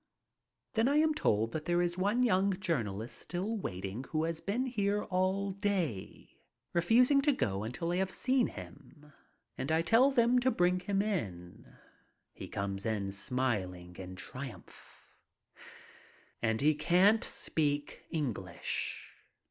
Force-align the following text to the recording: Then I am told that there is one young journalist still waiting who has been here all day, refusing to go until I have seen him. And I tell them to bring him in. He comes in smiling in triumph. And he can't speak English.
Then 0.73 0.87
I 0.87 0.95
am 0.95 1.13
told 1.13 1.51
that 1.51 1.65
there 1.65 1.79
is 1.79 1.95
one 1.95 2.23
young 2.23 2.53
journalist 2.59 3.19
still 3.19 3.55
waiting 3.55 4.03
who 4.05 4.23
has 4.23 4.41
been 4.41 4.65
here 4.65 5.03
all 5.03 5.51
day, 5.51 6.39
refusing 6.73 7.21
to 7.21 7.31
go 7.31 7.61
until 7.61 7.91
I 7.91 7.97
have 7.97 8.09
seen 8.09 8.47
him. 8.47 9.13
And 9.59 9.71
I 9.71 9.83
tell 9.83 10.09
them 10.09 10.39
to 10.39 10.49
bring 10.49 10.79
him 10.79 11.03
in. 11.03 11.75
He 12.33 12.47
comes 12.47 12.83
in 12.83 13.11
smiling 13.11 13.95
in 13.97 14.15
triumph. 14.15 15.05
And 16.41 16.61
he 16.61 16.73
can't 16.73 17.23
speak 17.23 18.03
English. 18.09 19.07